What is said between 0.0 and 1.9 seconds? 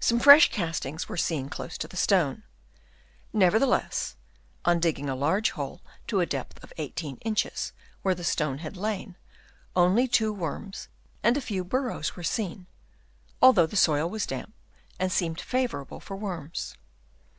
Some fresh castings were seen close to